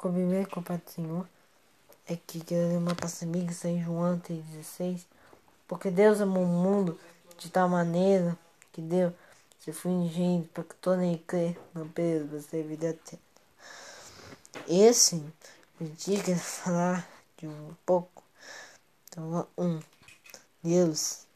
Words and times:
com 0.00 0.08
a 0.08 0.12
primeira 0.12 0.48
culpa 0.48 0.78
do 0.78 0.90
Senhor 0.90 1.28
é 2.06 2.16
que 2.16 2.40
queremos 2.40 2.78
uma 2.78 2.94
passa 2.94 3.26
amiga 3.26 3.52
em 3.68 3.84
João 3.84 4.18
3,16. 4.18 5.04
Porque 5.68 5.90
Deus 5.90 6.22
amou 6.22 6.42
o 6.42 6.46
mundo 6.46 6.98
de 7.36 7.50
tal 7.50 7.68
maneira 7.68 8.34
que 8.72 8.80
deu 8.80 9.12
seu 9.58 9.74
filho 9.74 10.04
ingênuo 10.04 10.48
para 10.54 10.64
que 10.64 10.74
todo 10.76 11.02
ele 11.02 11.22
crê 11.26 11.54
não 11.74 11.86
perda, 11.86 12.40
você 12.40 12.62
vida 12.62 12.86
eterna. 12.86 13.22
Esse, 14.66 15.16
o 15.78 15.84
dia 15.84 16.22
que 16.22 16.34
falar 16.34 17.06
de 17.36 17.46
um 17.46 17.74
pouco. 17.84 18.24
Então, 19.04 19.46
um, 19.58 19.80
Deus 20.62 21.26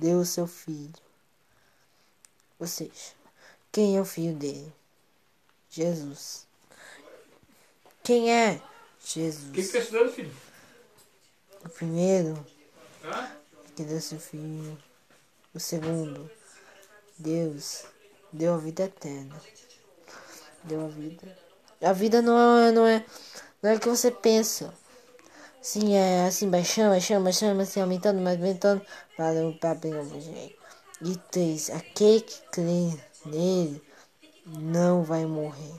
deu 0.00 0.24
seu 0.24 0.48
filho. 0.48 0.92
Ou 2.58 2.66
seja, 2.66 3.14
quem 3.70 3.96
é 3.96 4.00
o 4.00 4.04
filho 4.04 4.34
dele? 4.34 4.72
Jesus. 5.70 6.47
Quem 8.08 8.32
é 8.32 8.58
Jesus? 9.04 9.52
que, 9.52 9.62
que 9.62 9.68
tá 9.68 9.78
estudando, 9.80 10.10
filho? 10.10 10.32
O 11.62 11.68
primeiro, 11.68 12.42
Hã? 13.04 13.30
que 13.76 13.82
deu 13.82 14.00
seu 14.00 14.18
filho. 14.18 14.78
O 15.54 15.60
segundo, 15.60 16.30
Deus 17.18 17.84
deu 18.32 18.54
a 18.54 18.56
vida 18.56 18.84
eterna. 18.84 19.38
Deu 20.64 20.86
a 20.86 20.88
vida. 20.88 21.38
A 21.82 21.92
vida 21.92 22.22
não 22.22 22.58
é, 22.58 22.72
não 22.72 22.86
é, 22.86 23.04
não 23.62 23.70
é 23.72 23.74
o 23.74 23.78
que 23.78 23.90
você 23.90 24.10
pensa. 24.10 24.72
Sim, 25.60 25.94
é 25.94 26.28
assim, 26.28 26.48
baixando, 26.48 26.92
baixando, 26.92 27.24
baixando, 27.24 27.60
assim, 27.60 27.82
aumentando, 27.82 28.22
mais 28.22 28.38
aumentando, 28.38 28.80
para 29.18 29.46
o 29.46 29.52
papo. 29.58 29.86
E 31.02 31.14
três, 31.30 31.68
aquele 31.68 32.22
que 32.22 32.40
crê 32.52 32.98
nele 33.26 33.82
não 34.46 35.02
vai 35.02 35.26
morrer. 35.26 35.78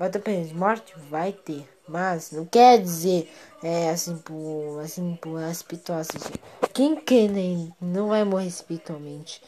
Vai 0.00 0.08
ter 0.08 0.18
pena 0.20 0.46
de 0.46 0.54
morte? 0.54 0.94
Vai 1.10 1.30
ter. 1.30 1.68
Mas 1.86 2.30
não 2.32 2.46
quer 2.46 2.80
dizer 2.80 3.30
é, 3.62 3.90
assim 3.90 4.16
por 4.16 4.80
assim 4.82 5.14
por 5.20 5.38
espiritual. 5.42 5.98
Assim, 5.98 6.18
quem 6.72 6.96
crê 6.96 7.28
nele 7.28 7.70
não 7.78 8.08
vai 8.08 8.24
morrer 8.24 8.46
espiritualmente. 8.46 9.42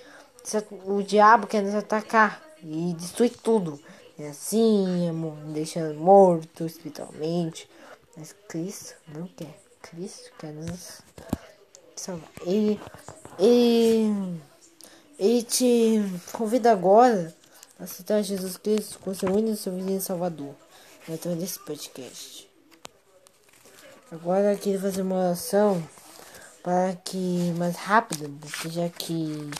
O 0.84 1.02
diabo 1.02 1.46
quer 1.46 1.62
nos 1.62 1.74
atacar 1.74 2.42
e 2.62 2.92
destruir 2.98 3.34
tudo. 3.42 3.80
É 4.18 4.28
assim, 4.28 5.10
deixando 5.54 5.98
morto 5.98 6.66
espiritualmente. 6.66 7.66
Mas 8.14 8.34
Cristo 8.46 8.94
não 9.08 9.26
quer. 9.28 9.58
Cristo 9.80 10.32
quer 10.38 10.52
nos 10.52 11.00
salvar. 11.96 12.28
Ele, 12.44 12.78
ele, 13.38 14.38
ele 15.18 15.42
te 15.44 16.02
convida 16.30 16.72
agora 16.72 17.34
aceitar 17.82 18.22
Jesus 18.22 18.56
Cristo 18.56 18.98
com 19.00 19.14
seu 19.14 19.30
único 19.32 19.70
vizinho 19.70 20.00
Salvador. 20.00 20.54
Através 21.02 21.40
desse 21.40 21.58
podcast. 21.58 22.48
Agora 24.10 24.52
eu 24.52 24.58
queria 24.58 24.80
fazer 24.80 25.02
uma 25.02 25.16
oração 25.16 25.82
para 26.62 26.94
que 26.94 27.52
mais 27.58 27.76
rápido, 27.76 28.28
porque 28.40 28.70
já 28.70 28.88
que 28.88 29.50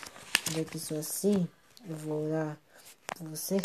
já 0.52 0.64
que 0.64 0.78
sou 0.78 0.98
assim, 0.98 1.48
eu 1.88 1.96
vou 1.96 2.28
orar 2.28 2.56
por 3.16 3.28
você. 3.28 3.56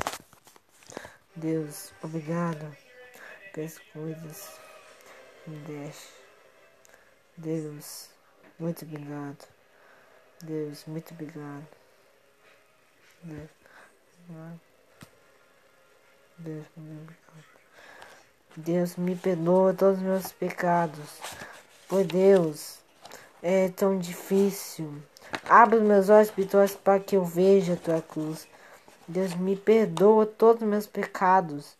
Deus, 1.36 1.92
obrigado 2.02 2.76
pelas 3.54 3.78
coisas 3.94 4.50
que 5.44 5.52
me 5.52 5.60
deixa. 5.66 6.08
Deus, 7.38 8.10
muito 8.58 8.86
obrigado. 8.86 9.46
Deus, 10.42 10.86
muito 10.88 11.14
obrigado. 11.14 11.68
Deus, 13.22 13.50
obrigado. 13.50 13.57
Deus, 16.38 16.66
obrigado. 16.76 17.18
Deus, 18.56 18.96
me 18.96 19.16
perdoa 19.16 19.74
todos 19.74 20.00
os 20.00 20.04
meus 20.04 20.32
pecados. 20.32 21.20
Por 21.88 22.04
Deus, 22.04 22.80
é 23.42 23.70
tão 23.70 23.98
difícil. 23.98 25.02
Abra 25.48 25.80
meus 25.80 26.10
olhos 26.10 26.28
espirituais 26.30 26.76
para 26.76 27.00
que 27.00 27.16
eu 27.16 27.24
veja 27.24 27.74
a 27.74 27.78
tua 27.78 28.02
cruz. 28.02 28.48
Deus 29.08 29.36
me 29.36 29.56
perdoa 29.56 30.26
todos 30.26 30.64
os 30.64 30.68
meus 30.68 30.88
pecados. 30.88 31.78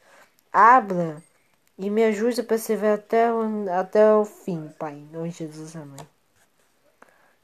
Abra 0.52 1.22
e 1.78 1.90
me 1.90 2.04
ajude 2.06 2.42
a 2.42 2.44
perseverar 2.44 2.96
até 2.96 3.32
o, 3.32 3.70
até 3.72 4.14
o 4.14 4.26
fim, 4.26 4.70
Pai. 4.80 4.94
Em 4.94 5.06
nome 5.12 5.30
de 5.30 5.38
Jesus, 5.38 5.76
amém. 5.76 6.08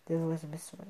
Deus 0.08 0.22
vos 0.22 0.44
abençoe. 0.44 0.88